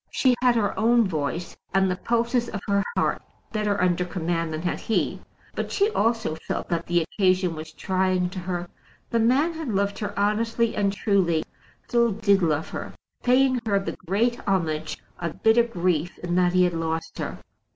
She 0.09 0.33
had 0.41 0.55
her 0.55 0.75
own 0.79 1.07
voice, 1.07 1.55
and 1.75 1.91
the 1.91 1.95
pulses 1.95 2.49
of 2.49 2.59
her 2.67 2.83
heart 2.97 3.21
better 3.51 3.79
under 3.79 4.03
command 4.03 4.51
than 4.51 4.63
had 4.63 4.79
he; 4.79 5.21
but 5.53 5.71
she 5.71 5.91
also 5.91 6.33
felt 6.47 6.69
that 6.69 6.87
the 6.87 7.03
occasion 7.03 7.53
was 7.53 7.71
trying 7.71 8.31
to 8.31 8.39
her. 8.39 8.67
The 9.11 9.19
man 9.19 9.53
had 9.53 9.67
loved 9.69 9.99
her 9.99 10.17
honestly 10.17 10.75
and 10.75 10.91
truly, 10.91 11.43
still 11.87 12.13
did 12.13 12.41
love 12.41 12.69
her, 12.69 12.93
paying 13.21 13.61
her 13.67 13.77
the 13.79 13.95
great 14.07 14.39
homage 14.47 14.97
of 15.19 15.43
bitter 15.43 15.61
grief 15.61 16.17
in 16.17 16.33
that 16.33 16.53
he 16.53 16.63
had 16.63 16.73
lost 16.73 17.19
her. 17.19 17.37